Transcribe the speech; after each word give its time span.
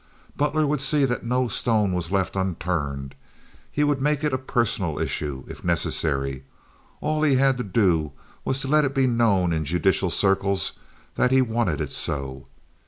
Butler 0.35 0.65
would 0.65 0.81
see 0.81 1.05
that 1.05 1.23
no 1.23 1.47
stone 1.47 1.93
was 1.93 2.11
left 2.11 2.35
unturned. 2.35 3.13
He 3.71 3.83
would 3.83 4.01
make 4.01 4.23
it 4.23 4.33
a 4.33 4.39
personal 4.39 4.97
issue, 4.97 5.43
if 5.45 5.63
necessary. 5.63 6.43
All 7.01 7.21
he 7.21 7.35
had 7.35 7.55
to 7.59 7.63
do 7.63 8.11
was 8.43 8.61
to 8.61 8.67
let 8.67 8.83
it 8.83 8.95
be 8.95 9.05
known 9.05 9.53
in 9.53 9.63
judicial 9.63 10.09
circles 10.09 10.71
that 11.13 11.29
he 11.29 11.43
wanted 11.43 11.79
it 11.79 11.91
so. 11.91 12.47